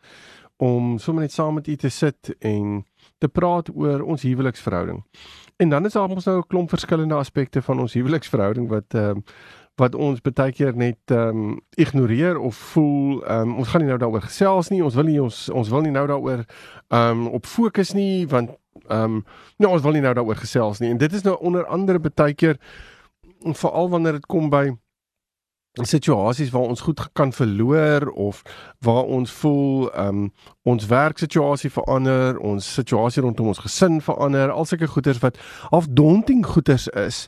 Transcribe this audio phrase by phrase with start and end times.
[0.57, 2.87] om sommer net saam met u te sit en
[3.19, 5.05] te praat oor ons huweliksverhouding.
[5.57, 9.05] En dan is daar mos nou 'n klomp verskillende aspekte van ons huweliksverhouding wat ehm
[9.05, 9.25] um,
[9.79, 13.91] wat ons baie keer net ehm um, ignoreer of voel ehm um, ons gaan nie
[13.91, 14.83] nou daaroor gesels nie.
[14.85, 18.57] Ons wil nie ons ons wil nie nou daaroor ehm um, op fokus nie want
[18.89, 19.23] ehm um,
[19.59, 20.91] nou ons wil nie nou daaroor gesels nie.
[20.91, 22.59] En dit is nou onder andere baie keer
[23.55, 24.69] veral wanneer dit kom by
[25.87, 28.43] situasies waar ons goed kan verloor of
[28.79, 30.33] waar ons voel ehm um,
[30.69, 35.39] ons werksituasie verander, ons situasie rondom ons gesin verander, al sulke goeters wat
[35.73, 37.27] half daunting goeters is.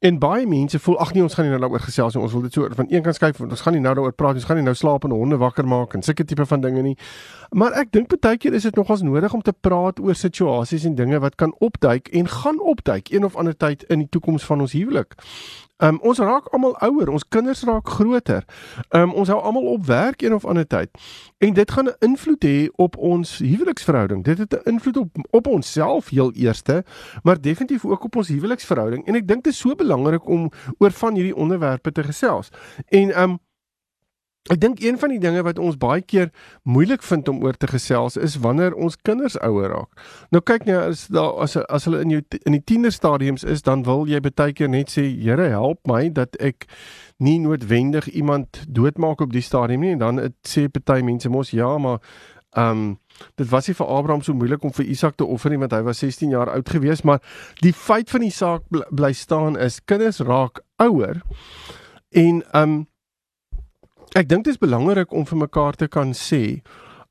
[0.00, 2.22] En baie mense voel ag nee, ons gaan nie nou daaroor gesels nie.
[2.24, 4.40] Ons wil dit so van een kant kyk, ons gaan nie nou daaroor praat nie.
[4.40, 6.96] Ons gaan nie nou slaap en honde wakker maak en sulke tipe van dinge nie.
[7.52, 10.96] Maar ek dink baie keer is dit nogals nodig om te praat oor situasies en
[10.96, 14.64] dinge wat kan opduik en gaan opduik een of ander tyd in die toekoms van
[14.64, 15.18] ons huwelik.
[15.80, 18.44] Um, ons raak almal ouer, ons kinders raak groter.
[18.92, 20.92] Um, ons hou almal op werk een of ander tyd.
[21.40, 24.24] En dit gaan 'n invloed hê op ons huweliksverhouding.
[24.24, 26.84] Dit het 'n invloed op op onsself heel eerste,
[27.22, 29.06] maar definitief ook op ons huweliksverhouding.
[29.06, 32.48] En ek dink dit is so belangrik om oor van hierdie onderwerpe te gesels.
[32.88, 33.38] En um
[34.48, 36.30] Ek dink een van die dinge wat ons baie keer
[36.64, 40.00] moeilik vind om oor te gesels is wanneer ons kinders ouer raak.
[40.32, 43.84] Nou kyk net as daar as as hulle in jou in die tienerstadiums is, dan
[43.84, 46.64] wil jy baie keer net sê, Here, help my dat ek
[47.20, 51.52] nie noodwendig iemand doodmaak op die stadium nie en dan het, sê party mense mos
[51.52, 52.00] ja, maar
[52.56, 52.98] ehm um,
[53.36, 55.82] dit was nie vir Abraham so moeilik om vir Isak te offer nie want hy
[55.84, 57.20] was 16 jaar oud gewees, maar
[57.60, 61.20] die feit van die saak bly, bly staan is kinders raak ouer
[62.10, 62.86] en ehm um,
[64.14, 66.62] ek dink dit is belangrik om vir mekaar te kan sê,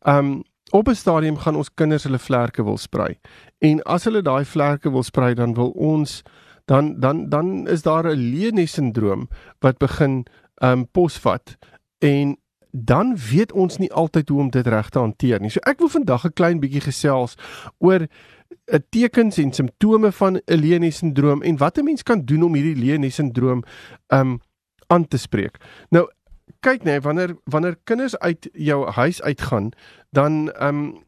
[0.06, 3.18] um op 'n stadium gaan ons kinders hulle vlerke wil sprei.
[3.60, 6.24] En as hulle daai vlerke wil sprei, dan wil ons
[6.66, 9.28] dan dan dan is daar 'n leenie sindroom
[9.60, 10.26] wat begin
[10.62, 11.58] um posvat
[12.00, 12.38] en
[12.72, 15.50] dan weet ons nie altyd hoe om dit reg te hanteer nie.
[15.50, 17.36] So ek wil vandag 'n klein bietjie gesels
[17.80, 18.08] oor
[18.66, 22.54] eh, tekens en simptome van 'n leenie sindroom en wat 'n mens kan doen om
[22.54, 23.64] hierdie leenie sindroom
[24.08, 24.40] um
[24.88, 25.58] aan te spreek.
[25.90, 26.08] Nou
[26.60, 29.72] kyk net wanneer wanneer kinders uit jou huis uitgaan,
[30.10, 31.08] dan ehm um,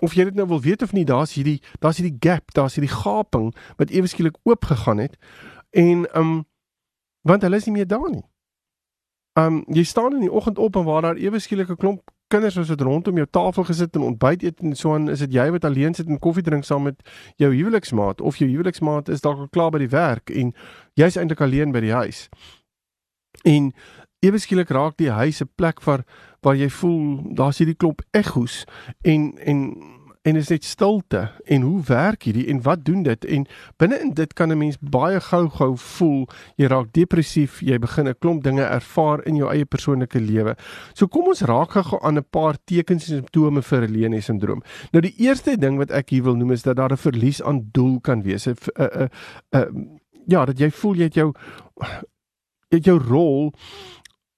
[0.00, 2.92] of jy dit nou wil weet of nie, daar's hierdie daar's hierdie gap, daar's hierdie
[2.92, 5.16] gaping wat ewe skielik oop gegaan het
[5.70, 6.44] en ehm um,
[7.26, 8.24] want hulle is nie meer daar nie.
[9.38, 12.10] Ehm um, jy staan in die oggend op en waar daar ewe skielik 'n klomp
[12.26, 15.32] kinders was wat rondom jou tafel gesit en ontbyt eet en so aan is dit
[15.32, 17.02] jy wat alleen sit en koffie drink saam met
[17.36, 20.54] jou huweliksmaat of jou huweliksmaat is dalk al klaar by die werk en
[20.94, 22.28] jy's eintlik alleen by die huis.
[23.44, 23.72] En
[24.20, 26.04] ewe skielik raak die huis 'n plek waar
[26.42, 28.64] waar jy voel daar's hierdie klomp egos
[29.02, 29.76] en en
[30.26, 31.30] en is net stilte.
[31.44, 33.24] En hoe werk hierdie en wat doen dit?
[33.24, 33.46] En
[33.78, 38.18] binne in dit kan 'n mens baie gou-gou voel jy raak depressief jy begin 'n
[38.18, 40.56] klomp dinge ervaar in jou eie persoonlike lewe.
[40.94, 44.62] So kom ons raak gou aan 'n paar tekens en simptome vir Helene sindroom
[44.92, 47.68] nou die eerste ding wat ek hier wil noem is dat daar 'n verlies aan
[47.72, 48.46] doel kan wees.
[48.46, 48.56] 'n
[50.26, 51.32] ja dat jy voel jy het jou
[52.68, 53.52] jy het jou rol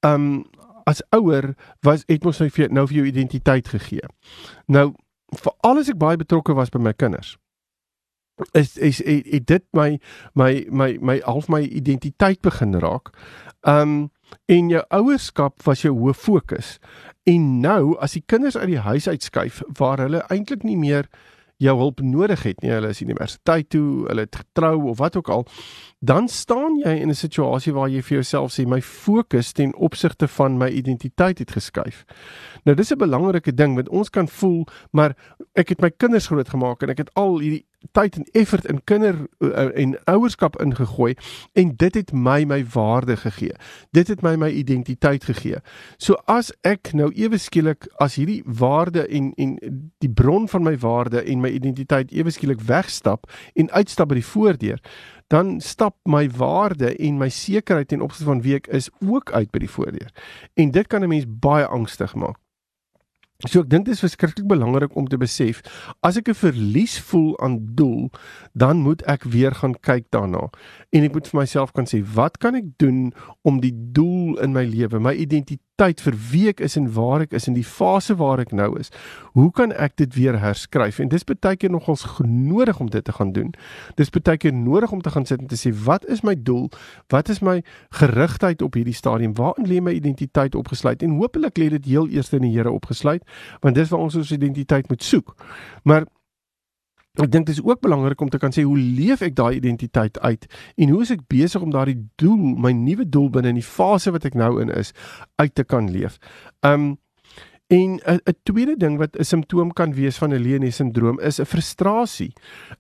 [0.07, 0.47] um
[0.89, 1.55] as ouer
[1.85, 4.09] was het mos vir nou vir jou identiteit gegee.
[4.67, 4.93] Nou
[5.37, 7.37] vir alles ek baie betrokke was by my kinders.
[8.55, 9.99] Is is het, het dit my
[10.35, 13.13] my my my half my identiteit begin raak.
[13.63, 14.11] Um
[14.47, 16.79] en jou ouerskap was jou hoof fokus.
[17.29, 21.09] En nou as die kinders uit die huis uitskuif waar hulle eintlik nie meer
[21.59, 25.31] jou hulp nodig het nie, hulle is universiteit toe, hulle het getrou of wat ook
[25.35, 25.47] al,
[25.99, 30.29] dan staan jy in 'n situasie waar jy vir jouself sê my fokus ten opsigte
[30.29, 32.05] van my identiteit het geskuif.
[32.65, 35.17] Nou dis 'n belangrike ding want ons kan voel maar
[35.53, 39.27] ek het my kinders grootgemaak en ek het al hierdie tyd en effort in kinder
[39.39, 41.15] uh, en ouerskap ingegooi
[41.53, 43.55] en dit het my my waarde gegee.
[43.91, 45.61] Dit het my my identiteit gegee.
[45.97, 49.59] So as ek nou ewe skielik as hierdie waarde en en
[49.99, 54.27] die bron van my waarde en my identiteit ewe skielik wegstap en uitstap by die
[54.27, 54.83] voordeur,
[55.29, 59.51] dan stap my waarde en my sekerheid ten opsigte van wie ek is ook uit
[59.53, 60.13] by die voordeur.
[60.57, 62.39] En dit kan 'n mens baie angstig maak.
[63.47, 65.61] So ek dink dit is verskriklik belangrik om te besef
[66.03, 68.11] as ek 'n verlies voel aan doel,
[68.53, 70.51] dan moet ek weer gaan kyk daarna.
[70.91, 74.53] En ek moet vir myself kan sê, wat kan ek doen om die doel in
[74.53, 77.65] my lewe, my identiteit identiteit vir wie ek is en waar ek is in die
[77.65, 78.91] fase waar ek nou is.
[79.35, 80.99] Hoe kan ek dit weer herskryf?
[80.99, 83.55] En dis baie keer nogals nodig om dit te gaan doen.
[83.97, 86.69] Dis baie keer nodig om te gaan sit en te sê wat is my doel?
[87.09, 89.35] Wat is my gerigtheid op hierdie stadium?
[89.35, 91.03] Waarin lê my identiteit opgesluit?
[91.03, 93.23] En hopelik lê dit heel eers in die Here opgesluit,
[93.63, 95.37] want dis waar ons ons identiteit moet soek.
[95.85, 96.09] Maar
[97.19, 100.19] Ek dink dit is ook belangrik om te kan sê hoe leef ek daai identiteit
[100.23, 103.67] uit en hoe is ek besig om daardie doel, my nuwe doel binne in die
[103.67, 104.93] fase wat ek nou in is,
[105.43, 106.19] uit te kan leef.
[106.63, 106.97] Um
[107.69, 111.45] en 'n tweede ding wat 'n simptoom kan wees van 'n Leonie sindroom is 'n
[111.45, 112.33] frustrasie.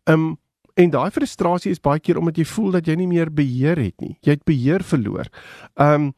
[0.06, 0.38] Um
[0.79, 3.97] En daai frustrasie is baie keer omdat jy voel dat jy nie meer beheer het
[4.05, 4.15] nie.
[4.23, 5.31] Jy het beheer verloor.
[5.75, 6.13] Ehm um,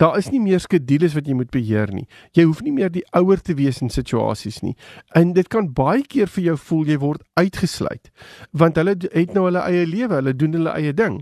[0.00, 2.06] daar is nie meer skedules wat jy moet beheer nie.
[2.36, 4.72] Jy hoef nie meer die ouer te wees in situasies nie.
[5.14, 8.10] En dit kan baie keer vir jou voel jy word uitgesluit
[8.56, 11.20] want hulle het nou hulle eie lewe, hulle doen hulle eie ding.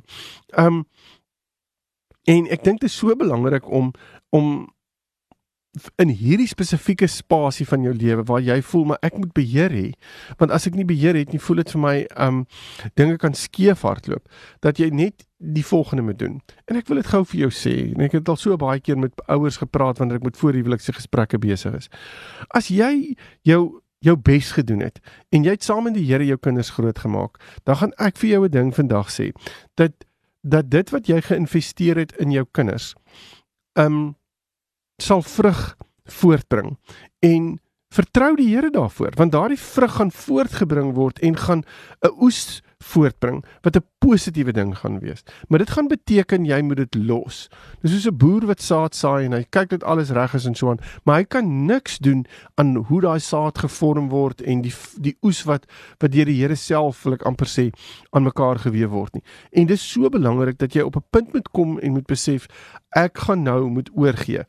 [0.55, 0.87] Ehm um,
[2.25, 3.91] en ek dink dit is so belangrik om
[4.33, 4.74] om
[5.99, 9.87] in hierdie spesifieke spasie van jou lewe waar jy voel maar ek moet beheer hê.
[10.39, 11.95] Want as ek nie beheer het nie voel dit vir my
[12.27, 12.43] um
[12.99, 14.29] dinge kan skeef hardloop
[14.65, 16.41] dat jy net die volgende moet doen.
[16.71, 18.99] En ek wil dit gou vir jou sê en ek het al so baie keer
[19.01, 21.91] met ouers gepraat wanneer ek met voorhuwelikse gesprekke besig is.
[22.55, 25.01] As jy jou jou bes gedoen het
[25.33, 28.45] en jy het saam met die Here jou kinders grootgemaak dan gaan ek vir jou
[28.45, 29.33] 'n ding vandag sê
[29.81, 30.05] dat
[30.45, 32.95] dat dit wat jy geïnvesteer het in jou kinders
[33.81, 34.17] um
[35.03, 36.77] sal vrug voortbring
[37.19, 37.55] en
[37.95, 41.63] vertrou die Here daarvoor want daardie vrug gaan voortgebring word en gaan
[42.03, 45.23] 'n oes voortbring wat 'n positiewe ding gaan wees.
[45.49, 47.49] Maar dit gaan beteken jy moet dit los.
[47.81, 50.55] Dis soos 'n boer wat saad saai en hy kyk dat alles reg is en
[50.55, 54.75] so aan, maar hy kan niks doen aan hoe daai saad gevorm word en die
[55.01, 55.67] die oes wat
[55.99, 57.71] wat deur die Here self wil ek amper sê
[58.11, 59.23] aan mekaar gewewe word nie.
[59.53, 62.47] En dis so belangrik dat jy op 'n punt moet kom en moet besef
[62.91, 64.45] ek gaan nou moet oorgee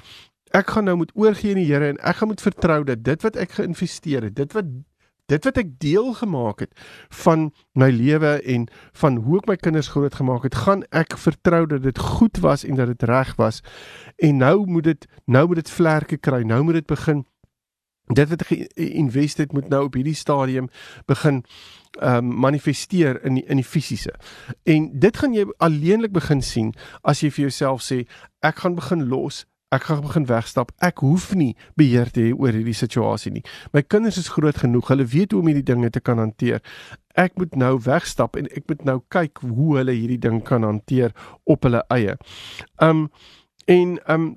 [0.55, 3.25] ek gaan nou moet oorgee aan die Here en ek gaan moet vertrou dat dit
[3.27, 4.69] wat ek geïnvesteer het, dit wat
[5.25, 6.81] dit wat ek deel gemaak het
[7.23, 8.67] van my lewe en
[9.01, 12.77] van hoe ek my kinders grootgemaak het, gaan ek vertrou dat dit goed was en
[12.77, 13.63] dat dit reg was.
[14.21, 16.43] En nou moet dit nou moet dit vlerke kry.
[16.45, 17.25] Nou moet dit begin
[18.13, 20.69] dit wat ek geïnvest het moet nou op hierdie stadium
[21.09, 21.41] begin
[22.01, 24.13] um, manifesteer in die, in die fisiese.
[24.63, 28.03] En dit gaan jy alleenlik begin sien as jy vir jouself sê
[28.45, 30.71] ek gaan begin los ek gaan begin wegstap.
[30.83, 33.43] Ek hoef nie beheer te hê oor hierdie situasie nie.
[33.73, 34.91] My kinders is groot genoeg.
[34.91, 36.61] Hulle weet hoe om hierdie dinge te kan hanteer.
[37.17, 41.15] Ek moet nou wegstap en ek moet nou kyk hoe hulle hierdie ding kan hanteer
[41.43, 42.17] op hulle eie.
[42.83, 43.07] Um
[43.71, 44.33] en um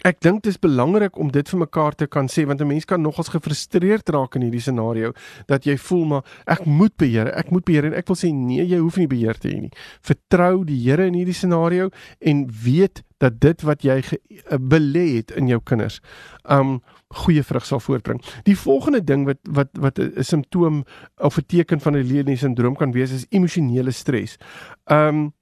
[0.00, 2.84] Ek dink dit is belangrik om dit vir mekaar te kan sê want 'n mens
[2.84, 5.12] kan nogals gefrustreerd raak in hierdie scenario
[5.46, 8.64] dat jy voel maar ek moet beheer, ek moet beheer en ek wil sê nee,
[8.64, 9.72] jy hoef nie beheer te hê nie.
[10.00, 15.30] Vertrou die Here in hierdie scenario en weet dat dit wat jy eh, belê het
[15.36, 16.00] in jou kinders,
[16.48, 16.80] um
[17.10, 18.22] goeie vrug sal voortbring.
[18.44, 20.84] Die volgende ding wat wat wat 'n simptoom
[21.18, 24.38] of 'n teken van 'n Leonie sindroom kan wees is emosionele stres.
[24.86, 25.34] Um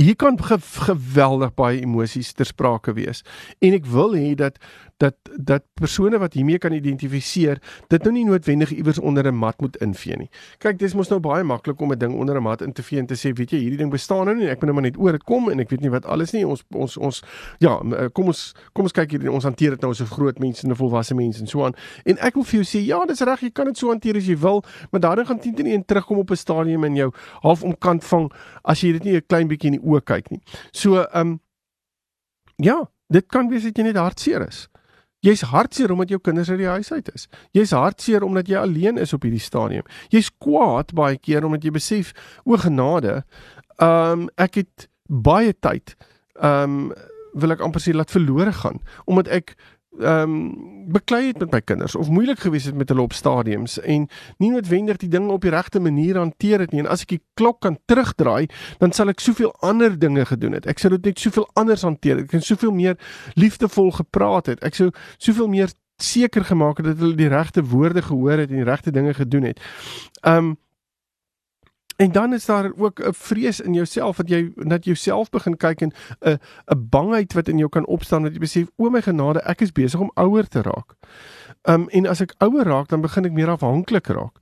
[0.00, 3.20] hier kan ge geweldig baie emosies ter sprake wees.
[3.60, 4.56] En ek wil hê dat
[5.00, 9.60] dat dat persone wat hiermee kan identifiseer, dit nou nie noodwendig iewers onder 'n mat
[9.60, 10.28] moet invee nie.
[10.58, 12.98] Kyk, dis mos nou baie maklik om 'n ding onder 'n mat in te vee
[12.98, 14.48] en te sê, weet jy, hierdie ding bestaan nou nie.
[14.48, 16.46] Ek moet nou maar net oor dit kom en ek weet nie wat alles nie.
[16.46, 17.22] Ons ons ons
[17.58, 20.38] ja, eh, kom ons kom ons kyk hier ons hanteer dit nou as 'n groot
[20.38, 21.74] mens en 'n volwasse mens en so aan.
[22.04, 24.26] En ek wil vir jou sê, ja, dis reg, jy kan dit so hanteer as
[24.26, 27.12] jy wil, maar daarin gaan teen teen terugkom op 'n stadium in jou
[27.42, 28.32] half omkant vang
[28.64, 30.42] as jy dit nie 'n klein bietjie in die oë kyk nie.
[30.72, 31.38] So, ehm um,
[32.60, 34.66] ja, dit kan wees dat jy net hartseer is.
[35.24, 37.26] Jy's hartseer omdat jou kinders uit die huis uit is.
[37.56, 39.84] Jy's hartseer omdat jy alleen is op hierdie stadium.
[40.12, 43.22] Jy's kwaad baie keer omdat jy besef o genade,
[43.80, 45.96] ehm um, ek het baie tyd
[46.40, 46.92] ehm um,
[47.34, 49.54] wil ek amper sê laat verlore gaan omdat ek
[49.98, 53.78] ehm um, beklei het met my kinders of moeilik gewees het met hulle op stadiums
[53.80, 56.80] en nie noodwendig die dinge op die regte manier hanteer het nie.
[56.80, 60.66] En as ek die klok kan terugdraai dan sal ek soveel ander dinge gedoen het.
[60.66, 62.98] Ek sou dit net soveel anders hanteer ek het soveel meer
[63.34, 64.64] liefdevol gepraat het.
[64.66, 68.62] Ek sou soveel meer seker gemaak het dat hulle die regte woorde gehoor het en
[68.62, 69.62] die regte dinge gedoen het.
[70.22, 70.58] Ehm um,
[72.00, 75.80] En dan is daar ook 'n vrees in jouself dat jy dat jouself begin kyk
[75.80, 79.40] en 'n 'n bangheid wat in jou kan opstaan dat jy besef o my genade
[79.40, 80.94] ek is besig om ouer te raak.
[81.62, 84.36] Um en as ek ouer raak dan begin ek meer afhanklik raak.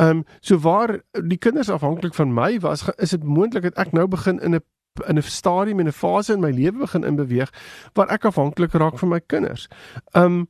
[0.00, 4.06] Um so waar die kinders afhanklik van my was is dit moontlik dat ek nou
[4.06, 4.60] begin in 'n
[5.06, 7.52] in 'n stadium en 'n fase in my lewe begin inbeweeg
[7.92, 9.68] waar ek afhanklik raak van my kinders.
[10.12, 10.48] Um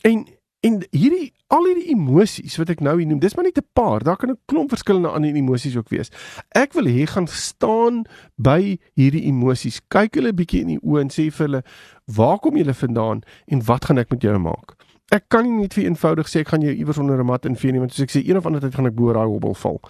[0.00, 0.26] en
[0.62, 4.04] En hierdie al hierdie emosies wat ek nou hier noem, dis maar net 'n paar.
[4.06, 6.10] Daar kan 'n klomp verskillende ander emosies ook wees.
[6.54, 8.04] Ek wil hê gaan staan
[8.36, 9.80] by hierdie emosies.
[9.88, 11.62] Kyk hulle bietjie in die oë en sê vir hulle,
[12.06, 14.76] "Waar kom julle vandaan en wat gaan ek met julle maak?"
[15.12, 17.72] Ek kan nie net vir eenvoudig sê ek gaan jou iewers onder 'n mat invee
[17.72, 19.80] nie want soos ek sê een of ander tyd gaan ek bo daai hobbel val.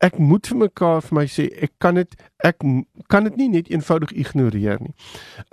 [0.00, 2.58] Ek moet vir mekaar vir my sê ek kan dit ek
[3.08, 4.94] kan dit nie net eenvoudig ignoreer nie.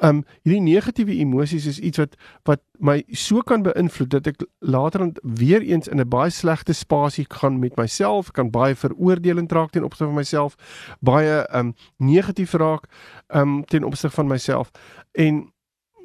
[0.01, 5.11] Um hierdie negatiewe emosies is iets wat wat my so kan beïnvloed dat ek later
[5.21, 9.83] weer eens in 'n baie slegte spasie gaan met myself, kan baie veroordelend raak ten
[9.83, 10.55] opsigte van myself,
[11.01, 12.89] baie um negatief raak
[13.27, 14.71] um ten opsigte van myself
[15.13, 15.51] en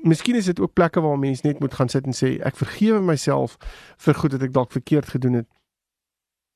[0.04, 3.00] miskien is dit ook plekke waar mense net moet gaan sit en sê ek vergewe
[3.00, 3.56] myself
[4.06, 5.48] vir goed wat ek dalk verkeerd gedoen het.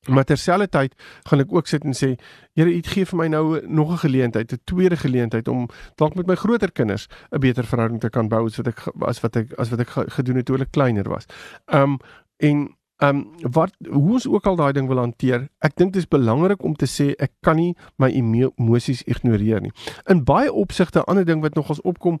[0.07, 0.93] Maar terselfdertyd
[1.27, 2.13] gaan ek ook sit en sê,
[2.55, 6.27] Here, U gee vir my nou nog 'n geleentheid, 'n tweede geleentheid om dalk met
[6.27, 9.53] my groter kinders 'n beter verhouding te kan bou as wat ek as wat ek
[9.57, 11.25] as wat ek gedoen het toe hulle kleiner was.
[11.65, 11.99] Um
[12.37, 16.07] en um wat hoe ons ook al daai ding wil hanteer, ek dink dit is
[16.07, 19.71] belangrik om te sê ek kan nie my emosies ignoreer nie.
[20.07, 22.19] In baie opsigte 'n ander ding wat nogals opkom,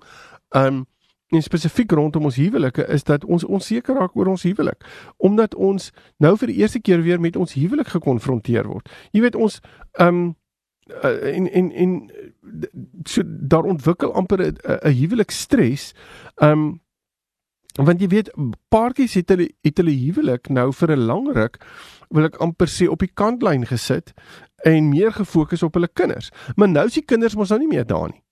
[0.49, 0.85] um
[1.29, 4.85] en spesifiek rondom ons huwelike is dat ons onseker raak oor ons huwelik
[5.17, 8.89] omdat ons nou vir die eerste keer weer met ons huwelik gekonfronteer word.
[9.11, 9.59] Jy weet ons
[9.99, 10.35] ehm um,
[10.89, 11.91] en en en
[13.05, 15.93] so daar ontwikkel amper 'n huwelik stres.
[16.41, 16.81] Ehm um,
[17.75, 18.31] want jy weet
[18.69, 21.59] paartjies het hulle het hulle huwelik nou vir 'n lang ruk
[22.09, 24.13] wil ek amper sê op die kantlyn gesit
[24.65, 26.31] en meer gefokus op hulle kinders.
[26.55, 28.23] Maar nou is die kinders mos nou nie meer daar nie.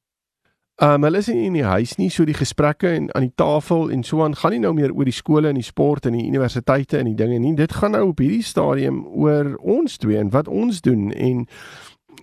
[0.77, 3.87] Um hulle is nie in die huis nie, so die gesprekke en aan die tafel
[3.89, 6.27] en so aan gaan nie nou meer oor die skole en die sport en die
[6.29, 7.55] universiteite en die dinge nie.
[7.57, 11.47] Dit gaan nou op hierdie stadium oor ons twee en wat ons doen en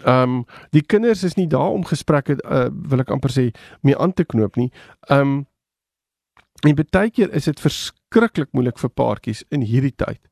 [0.07, 0.37] um
[0.77, 3.49] die kinders is nie daar om gesprekke uh, wil ek amper sê
[3.83, 4.71] mee aan te knoop nie.
[5.11, 5.49] Um
[6.63, 10.23] en baie keer is dit verskriklik moeilik vir paartjies in hierdie tyd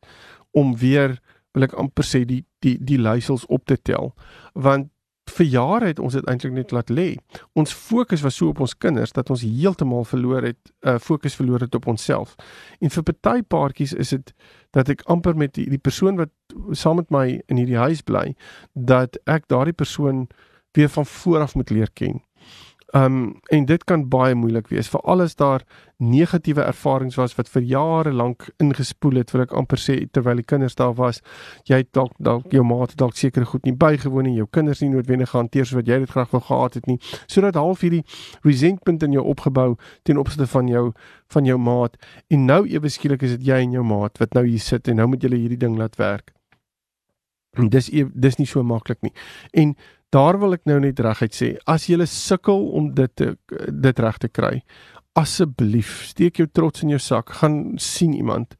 [0.54, 1.18] om weer
[1.54, 4.14] wil ek amper sê die die die leiersels op te tel
[4.54, 4.91] want
[5.30, 7.16] vir jare het ons dit eintlik net laat lê.
[7.58, 11.60] Ons fokus was so op ons kinders dat ons heeltemal verloor het, uh fokus verloor
[11.60, 12.34] het op onsself.
[12.80, 14.32] En vir party paartjies is dit
[14.72, 16.32] dat ek amper met die, die persoon wat
[16.72, 18.34] saam met my in hierdie huis bly,
[18.74, 20.26] dat ek daardie persoon
[20.76, 22.20] weer van voor af moet leer ken.
[22.92, 25.62] Um en dit kan baie moeilik wees veral as daar
[25.96, 30.44] negatiewe ervarings was wat vir jare lank ingespoel het, wil ek amper sê terwyl die
[30.44, 31.22] kinders daar was.
[31.64, 34.90] Jy het dalk dalk jou maat dalk seker goed nie bygewoon en jou kinders nie
[34.92, 36.98] noodwendig gehanteer soos wat jy dit graag wou gehad het nie.
[37.32, 38.02] Sodat half hierdie
[38.44, 39.70] resentment in jou opgebou
[40.04, 40.84] ten opsigte van jou
[41.32, 41.96] van jou maat
[42.28, 45.00] en nou ewe skielik is dit jy en jou maat wat nou hier sit en
[45.00, 46.34] nou moet julle hierdie ding laat werk.
[47.56, 49.12] En dis dis nie so maklik nie.
[49.52, 49.76] En
[50.12, 53.32] daar wil ek nou net reguit sê, as jy sukkel om dit te,
[53.68, 54.62] dit reg te kry,
[55.18, 58.56] asseblief steek jou trots in jou sak, gaan sien iemand,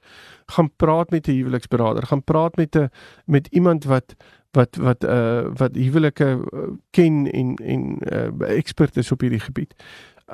[0.53, 2.91] gaan praat met 'n huweliksberader, gaan praat met 'n
[3.27, 4.15] met iemand wat
[4.53, 9.75] wat wat uh wat huwelike uh, ken en en uh, ekspert is op hierdie gebied.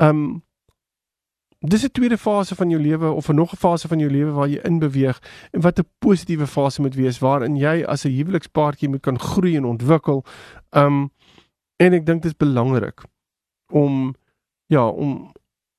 [0.01, 0.43] Um
[1.59, 4.31] dis 'n tweede fase van jou lewe of 'n nog 'n fase van jou lewe
[4.31, 8.11] waar jy in beweeg en wat 'n positiewe fase moet wees waarin jy as 'n
[8.11, 10.25] huwelikspaartjie moet kan groei en ontwikkel.
[10.71, 11.11] Um
[11.77, 13.03] en ek dink dit is belangrik
[13.73, 14.15] om
[14.67, 15.33] ja, om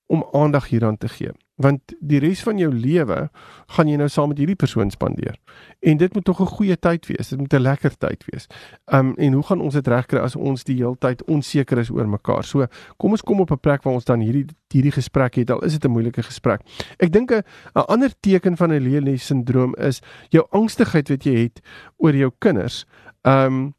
[0.10, 3.18] om aandag hieraan te gee want die res van jou lewe
[3.76, 5.36] gaan jy nou saam met hierdie persoon spandeer.
[5.84, 7.30] En dit moet tog 'n goeie tyd wees.
[7.30, 8.48] Dit moet 'n lekker tyd wees.
[8.88, 12.08] Um en hoe gaan ons dit regkry as ons die hele tyd onseker is oor
[12.08, 12.44] mekaar?
[12.44, 15.52] So, kom ons kom op 'n plek waar ons dan hierdie hierdie gesprek het.
[15.52, 16.62] Al is dit 'n moeilike gesprek.
[17.00, 21.62] Ek dink 'n ander teken van 'n Leely sindroom is jou angstigheid wat jy het
[21.98, 22.86] oor jou kinders.
[23.24, 23.74] Um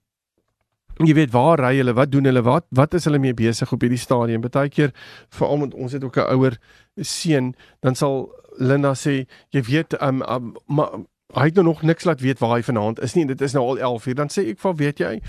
[1.06, 3.80] jy weet waar ry hulle, wat doen hulle, wat wat is hulle mee besig op
[3.80, 4.42] hierdie stadium?
[4.44, 4.92] Partykeer
[5.36, 6.58] veral met ons het ook 'n ouer
[6.96, 8.28] seun, dan sal
[8.58, 10.90] Linda sê, jy weet, um, um maar
[11.34, 13.26] hy het nou nog niks laat weet waar hy vanaand is nie.
[13.26, 14.14] Dit is nou al 11 uur.
[14.14, 15.20] Dan sê ek, "Val, weet jy,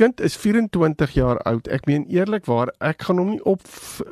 [0.00, 1.68] kind is 24 jaar oud.
[1.68, 3.66] Ek meen eerlikwaar, ek gaan hom nie op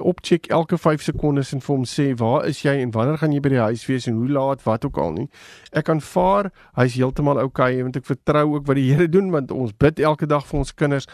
[0.05, 3.33] op check elke 5 sekondes en vir hom sê waar is jy en wanneer gaan
[3.33, 5.27] jy by die huis wees en hoe laat wat ook al nie.
[5.73, 9.73] Ek aanvaar hy's heeltemal oukei want ek vertrou ook wat die Here doen want ons
[9.81, 11.09] bid elke dag vir ons kinders.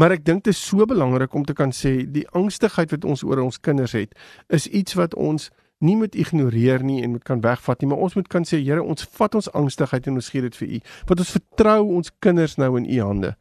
[0.00, 3.24] Maar ek dink dit is so belangrik om te kan sê die angstigheid wat ons
[3.26, 4.16] oor ons kinders het
[4.48, 8.14] is iets wat ons nie moet ignoreer nie en moet kan wegvat nie, maar ons
[8.14, 10.80] moet kan sê Here, ons vat ons angstigheid en ons gee dit vir U.
[11.10, 13.36] Want ons vertrou ons kinders nou in U hande.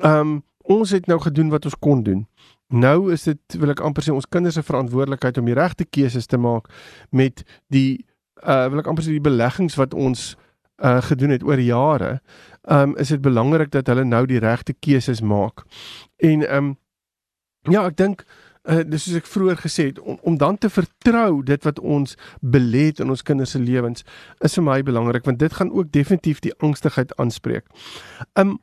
[0.00, 0.40] Ehm um,
[0.72, 2.20] ons het nou gedoen wat ons kon doen.
[2.72, 6.30] Nou is dit wil ek amper sê ons kinders se verantwoordelikheid om die regte keuses
[6.30, 6.70] te maak
[7.10, 7.42] met
[7.74, 8.04] die
[8.46, 10.36] uh wil ek amper sê die beleggings wat ons
[10.82, 12.12] uh gedoen het oor jare.
[12.62, 15.66] Ehm um, is dit belangrik dat hulle nou die regte keuses maak.
[16.16, 16.76] En ehm um,
[17.68, 18.24] ja, ek dink
[18.68, 22.16] uh, dis soos ek vroeër gesê het om, om dan te vertrou dit wat ons
[22.40, 24.04] belê in ons kinders se lewens
[24.40, 27.66] is vir my belangrik want dit gaan ook definitief die angstigheid aanspreek.
[28.38, 28.58] Um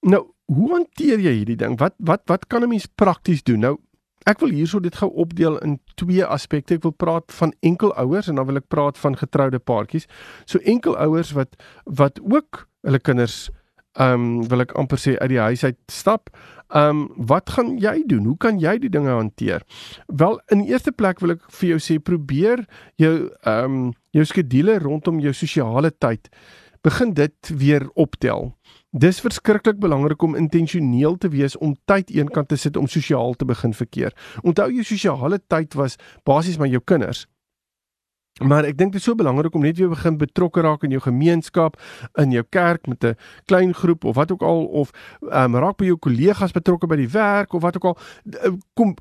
[0.00, 1.78] nou, hoe hanteer jy hierdie ding?
[1.78, 3.60] Wat wat wat kan 'n mens prakties doen?
[3.60, 3.76] Nou
[4.28, 6.74] Ek wil hierso dit gou opdeel in twee aspekte.
[6.74, 10.06] Ek wil praat van enkelouers en dan wil ek praat van getroude paartjies.
[10.44, 13.48] So enkelouers wat wat ook hulle kinders
[14.00, 16.30] ehm um, wil ek amper sê uit die huis uit stap.
[16.72, 18.24] Ehm um, wat gaan jy doen?
[18.24, 19.64] Hoe kan jy die dinge hanteer?
[20.06, 22.64] Wel, in eerste plek wil ek vir jou sê probeer
[22.96, 23.14] jou
[23.44, 26.30] ehm um, jou skedule rondom jou sosiale tyd
[26.82, 28.54] begin dit weer optel.
[28.90, 33.44] Dis verskriklik belangrik om intentioneel te wees om tyd eenkant te sit om sosiaal te
[33.44, 34.16] begin verkeer.
[34.42, 37.26] Onthou jou sosiale tyd was basies maar jou kinders.
[38.40, 41.02] Maar ek dink dit is so belangrik om net weer begin betrokke raak in jou
[41.04, 41.76] gemeenskap,
[42.20, 45.76] in jou kerk met 'n klein groep of wat ook al of ehm um, raak
[45.76, 47.98] by jou kollegas betrokke by die werk of wat ook al.
[48.74, 48.94] Kom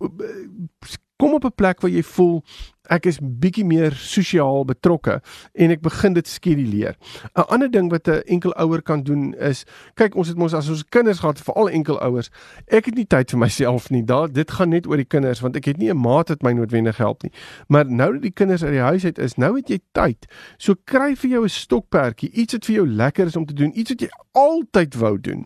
[1.16, 2.44] kom op 'n plek waar jy voel
[2.90, 5.20] ek is bietjie meer sosiaal betrokke
[5.54, 6.96] en ek begin dit skeduleer.
[7.36, 9.66] 'n Ander ding wat 'n enkel ouer kan doen is
[9.96, 12.30] kyk ons het mos as ons kinders gehad vir al enkel ouers.
[12.68, 14.04] Ek het nie tyd vir myself nie.
[14.04, 16.52] Daar dit gaan net oor die kinders want ek het nie 'n maat wat my
[16.52, 17.32] noodwendig help nie.
[17.68, 20.26] Maar nou dat die kinders uit die huis uit is, nou het jy tyd.
[20.58, 23.72] So kry vir jou 'n stokperdjie, iets wat vir jou lekker is om te doen,
[23.76, 25.46] iets wat jy altyd wou doen.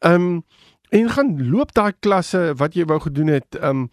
[0.00, 0.44] Um
[0.92, 3.86] en gaan loop daai klasse wat jy wou gedoen het um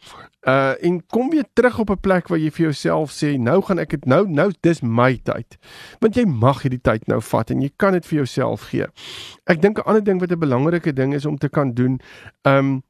[0.48, 3.79] uh en kom weer terug op 'n plek waar jy vir jouself sê nou gaan
[3.79, 5.58] ek dit nou nou dis my tyd.
[6.00, 8.88] Want jy mag hierdie tyd nou vat en jy kan dit vir jouself gee.
[9.46, 12.00] Ek dink 'n ander ding wat 'n belangrike ding is om te kan doen
[12.44, 12.84] um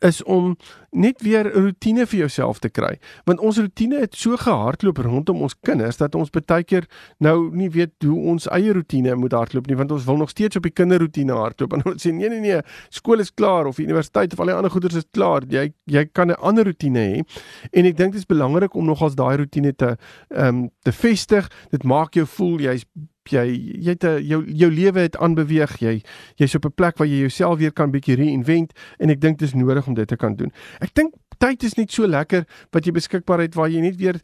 [0.00, 0.56] is om
[0.90, 2.98] net weer 'n rotine vir jouself te kry.
[3.24, 6.86] Want ons rotine het so gehardloop rondom ons kinders dat ons baie keer
[7.18, 10.56] nou nie weet hoe ons eie rotine moet hardloop nie, want ons wil nog steeds
[10.56, 14.32] op die kinderrotine hardloop en ons sê nee nee nee, skool is klaar of universiteit
[14.32, 15.42] of al die ander goeders is klaar.
[15.48, 17.24] Jy jy kan 'n ander rotine hê.
[17.72, 19.96] En ek dink dit is belangrik om nogals daai rotine te
[20.30, 21.50] ehm um, te vestig.
[21.70, 22.84] Dit maak jou voel jy's
[23.28, 23.44] jy
[23.82, 26.02] jy het 'n jou jou lewe het aanbeweeg jy
[26.36, 29.48] jy's op 'n plek waar jy jouself weer kan bietjie reinvent en ek dink dit
[29.48, 30.52] is nodig om dit te kan doen.
[30.80, 34.20] Ek dink tyd is net so lekker wat jy beskikbaar het waar jy net weer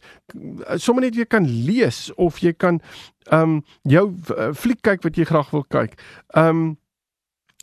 [0.75, 2.81] sommer net weer kan lees of jy kan
[3.31, 5.99] ehm um, jou uh, fliek kyk wat jy graag wil kyk.
[6.35, 6.77] Ehm um,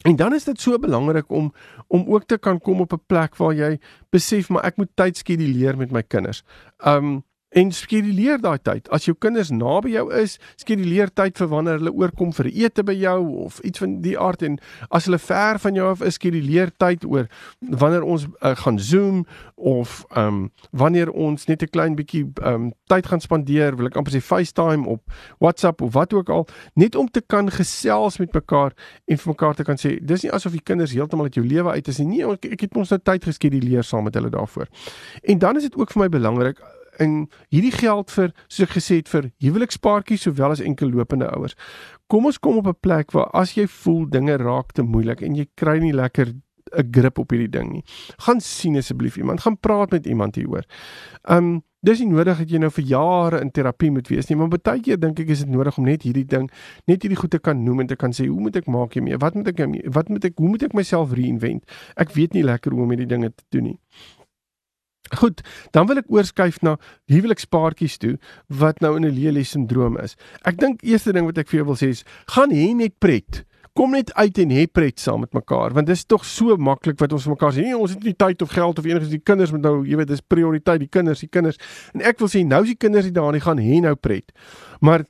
[0.08, 1.52] en dan is dit so belangrik om
[1.88, 3.78] om ook te kan kom op 'n plek waar jy
[4.10, 6.42] besef maar ek moet tyd skeduleer met my kinders.
[6.86, 8.86] Um, En skeduleer daai tyd.
[8.94, 12.94] As jou kinders naby jou is, skeduleer tyd vir wanneer hulle oorkom vir ete by
[12.94, 14.58] jou of iets van die aard en
[14.94, 17.26] as hulle ver van jou af is, skeduleer tyd oor
[17.82, 19.24] wanneer ons uh, gaan Zoom
[19.56, 20.38] of ehm um,
[20.70, 24.22] wanneer ons net 'n klein bietjie ehm um, tyd gaan spandeer, wil ek amper sê
[24.22, 25.02] FaceTime op
[25.38, 28.72] WhatsApp of wat ook al, net om te kan gesels met mekaar
[29.06, 31.70] en vir mekaar te kan sê, dis nie asof die kinders heeltemal uit jou lewe
[31.70, 32.06] uit is nie.
[32.06, 34.66] Nee, ek, ek het ons nou tyd geskeduleer saam met hulle daarvoor.
[35.22, 36.62] En dan is dit ook vir my belangrik
[36.98, 41.56] en hierdie geld vir soos ek gesê het vir huwelikspaartjies sowel as enkel lopende ouers.
[42.10, 45.34] Kom ons kom op 'n plek waar as jy voel dinge raak te moeilik en
[45.34, 46.34] jy kry nie lekker
[46.76, 47.84] 'n grip op hierdie ding nie.
[48.26, 50.64] Gaan sien asseblief iemand, gaan praat met iemand hieroor.
[51.28, 54.50] Um dis nie nodig dat jy nou vir jare in terapie moet wees nie, maar
[54.52, 56.50] baie keer dink ek is dit nodig om net hierdie ding,
[56.90, 59.16] net hierdie goed te kan noem en te kan sê, hoe moet ek maak hiermee?
[59.16, 59.62] Wat moet ek
[59.94, 61.64] wat moet ek hoe moet ek myself reinvent?
[61.96, 63.78] Ek weet nie lekker hoe om hierdie dinge te doen nie.
[65.18, 65.42] Goed,
[65.74, 66.76] dan wil ek oorskuif na
[67.10, 68.16] huwelikspaartjies toe
[68.60, 70.16] wat nou in 'n Lely sindroom is.
[70.46, 73.44] Ek dink eerste ding wat ek vir jou wil sê is, gaan hê net pret.
[73.74, 76.98] Kom net uit en hê pret saam met mekaar want dit is tog so maklik
[77.00, 77.62] wat ons mekaar sê.
[77.62, 79.10] Nee, ons het nie tyd of geld of enigiets.
[79.10, 81.56] Die kinders moet nou, jy weet, dis prioriteit, die kinders, die kinders.
[81.94, 84.32] En ek wil sê nou is die kinders nie daar nie, gaan hê nou pret.
[84.80, 85.04] Maar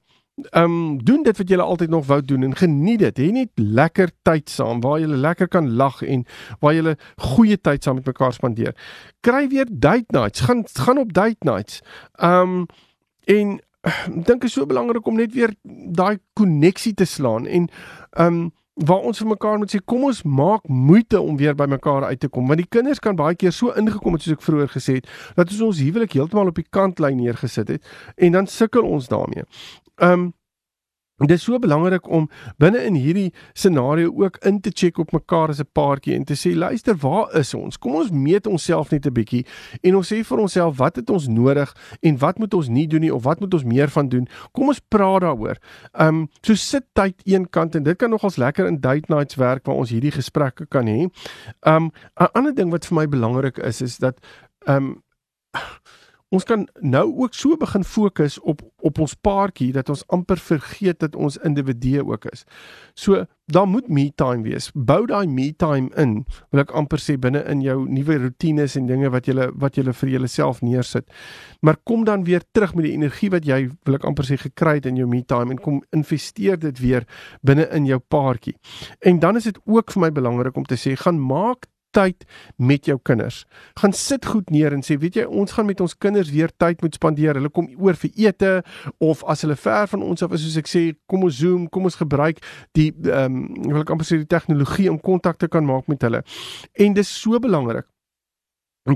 [0.50, 3.18] Ehm um, doen dit wat jy altyd nog wou doen en geniet dit.
[3.18, 6.24] Hê net lekker tyd saam waar jy lekker kan lag en
[6.60, 8.76] waar jy goeie tyd saam met mekaar spandeer.
[9.20, 10.40] Kry weer date nights.
[10.40, 11.82] Gaan gaan op date nights.
[12.18, 12.66] Ehm um,
[13.24, 13.60] en
[14.28, 17.68] dink is so belangrik om net weer daai koneksie te slaan en
[18.10, 18.48] ehm um,
[18.80, 22.20] waar ons vir mekaar moet sê kom ons maak moeite om weer by mekaar uit
[22.20, 24.94] te kom want die kinders kan baie keer so ingekom het soos ek vroeër gesê
[25.00, 29.10] het dat ons ons huwelik heeltemal op die kantlyn neergesit het en dan sukkel ons
[29.12, 29.44] daarmee.
[30.00, 30.34] Ehm um,
[31.20, 35.48] dit is so belangrik om binne in hierdie scenario ook in te check op mekaar
[35.52, 37.78] as 'n paartjie en te sê luister, waar is ons?
[37.78, 39.46] Kom ons meet onsself net 'n bietjie
[39.82, 43.00] en ons sê vir onsself wat het ons nodig en wat moet ons nie doen
[43.00, 44.28] nie of wat moet ons meer van doen?
[44.52, 45.56] Kom ons praat daaroor.
[45.92, 49.34] Ehm um, so sit tyd een kant en dit kan nogals lekker in date nights
[49.34, 51.08] werk waar ons hierdie gesprekke kan hê.
[51.60, 54.18] Ehm um, 'n ander ding wat vir my belangrik is is dat
[54.66, 55.02] ehm um,
[56.30, 61.00] ons kan nou ook so begin fokus op op ons paartjie dat ons amper vergeet
[61.02, 62.44] dat ons individue ook is.
[62.94, 64.70] So daar moet me time wees.
[64.74, 68.86] Bou daai me time in, wil ek amper sê binne in jou nuwe rotines en
[68.88, 71.10] dinge wat jy wat jy vir jouself neersit.
[71.60, 74.78] Maar kom dan weer terug met die energie wat jy wil ek amper sê gekry
[74.78, 77.04] het in jou me time en kom investeer dit weer
[77.42, 78.56] binne in jou paartjie.
[79.00, 81.66] En dan is dit ook vir my belangrik om te sê gaan maak
[81.96, 82.24] tyd
[82.56, 83.44] met jou kinders.
[83.80, 86.82] Gaan sit goed neer en sê, weet jy, ons gaan met ons kinders weer tyd
[86.84, 87.38] moet spandeer.
[87.40, 88.52] Hulle kom oor vir ete
[88.98, 91.88] of as hulle ver van ons af is, soos ek sê, kom ons Zoom, kom
[91.88, 92.42] ons gebruik
[92.76, 96.02] die ehm um, wil ek amper sê die tegnologie om kontak te kan maak met
[96.06, 96.22] hulle.
[96.78, 97.86] En dis so belangrik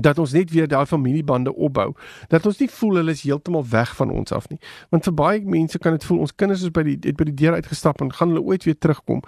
[0.01, 1.93] dat ons net weer daai familiebande opbou
[2.27, 4.59] dat ons nie voel hulle is heeltemal weg van ons af nie.
[4.89, 7.35] Want vir baie mense kan dit voel ons kinders is by die het by die
[7.43, 9.21] deur uitgestap en gaan hulle ooit weer terugkom.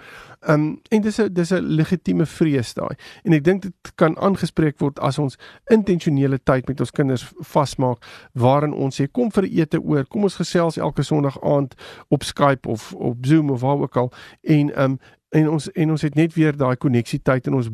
[0.48, 2.96] Um, en dis 'n dis 'n legitieme vrees daai.
[3.24, 5.38] En ek dink dit kan aangespreek word as ons
[5.70, 7.98] intentionele tyd met ons kinders vasmaak
[8.32, 11.74] waarin ons sê kom vir ete oor kom ons gesels elke sonderdag aand
[12.08, 14.12] op Skype of op Zoom of waar ook al.
[14.42, 17.68] En um, en ons en ons het net weer daai koneksietyd en ons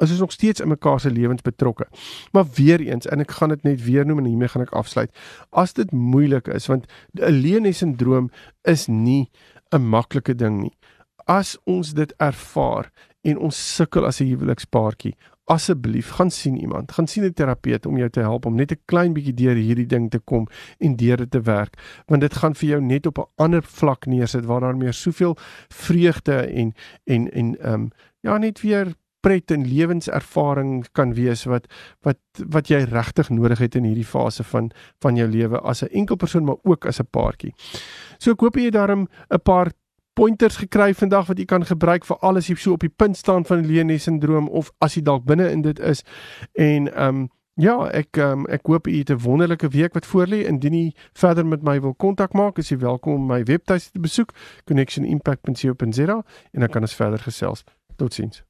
[0.00, 1.86] is ons nog steeds in mekaar se lewens betrokke.
[2.32, 5.12] Maar weer eens en ek gaan dit net weer noem en hiermee gaan ek afsluit.
[5.50, 8.30] As dit moeilik is want 'n leeniesindroom
[8.62, 9.30] is nie
[9.72, 10.76] 'n maklike ding nie.
[11.26, 12.90] As ons dit ervaar
[13.22, 15.14] en ons sukkel as 'n huwelikspaartjie,
[15.50, 18.82] asseblief gaan sien iemand, gaan sien 'n terapeut om jou te help om net 'n
[18.84, 20.46] klein bietjie deur hierdie ding te kom
[20.78, 24.06] en deur dit te werk, want dit gaan vir jou net op 'n ander vlak
[24.06, 25.36] neersit waar daar meer soveel
[25.68, 26.72] vreugde en
[27.04, 31.66] en en ehm um, ja, net weer pret en lewenservaring kan wees wat
[32.06, 34.70] wat wat jy regtig nodig het in hierdie fase van
[35.02, 37.54] van jou lewe as 'n enkel persoon maar ook as 'n paartjie.
[38.18, 39.72] So ek hoop jy het daarom 'n paar
[40.14, 43.44] pointers gekry vandag wat jy kan gebruik vir alles jy so op die punt staan
[43.44, 46.04] van Leonie syndroom of as jy dalk binne in dit is
[46.54, 47.28] en ehm um,
[47.60, 50.46] Ja, ek um, ek hoop u het 'n wonderlike week wat voorlê.
[50.46, 54.00] Indien u verder met my wil kontak maak, is u welkom om my webtuiste te
[54.00, 54.32] besoek,
[54.64, 57.64] connectionimpact.co.za en dan kan ons verder gesels.
[57.96, 58.49] Totsiens.